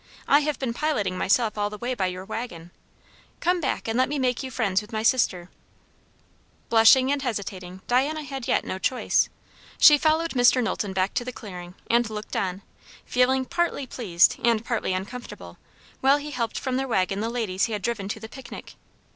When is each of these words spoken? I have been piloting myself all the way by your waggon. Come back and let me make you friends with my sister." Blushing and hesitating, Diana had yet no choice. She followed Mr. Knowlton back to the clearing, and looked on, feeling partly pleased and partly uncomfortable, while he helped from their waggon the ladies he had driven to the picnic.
I 0.27 0.39
have 0.39 0.57
been 0.57 0.73
piloting 0.73 1.15
myself 1.15 1.59
all 1.59 1.69
the 1.69 1.77
way 1.77 1.93
by 1.93 2.07
your 2.07 2.25
waggon. 2.25 2.71
Come 3.39 3.61
back 3.61 3.87
and 3.87 3.95
let 3.99 4.09
me 4.09 4.17
make 4.17 4.41
you 4.41 4.49
friends 4.49 4.81
with 4.81 4.91
my 4.91 5.03
sister." 5.03 5.51
Blushing 6.69 7.11
and 7.11 7.21
hesitating, 7.21 7.81
Diana 7.85 8.23
had 8.23 8.47
yet 8.47 8.65
no 8.65 8.79
choice. 8.79 9.29
She 9.77 9.99
followed 9.99 10.31
Mr. 10.31 10.63
Knowlton 10.63 10.93
back 10.93 11.13
to 11.13 11.23
the 11.23 11.31
clearing, 11.31 11.75
and 11.87 12.09
looked 12.09 12.35
on, 12.35 12.63
feeling 13.05 13.45
partly 13.45 13.85
pleased 13.85 14.37
and 14.43 14.65
partly 14.65 14.93
uncomfortable, 14.93 15.59
while 15.99 16.17
he 16.17 16.31
helped 16.31 16.57
from 16.59 16.77
their 16.77 16.87
waggon 16.87 17.19
the 17.19 17.29
ladies 17.29 17.65
he 17.65 17.73
had 17.73 17.83
driven 17.83 18.07
to 18.07 18.19
the 18.19 18.27
picnic. 18.27 18.73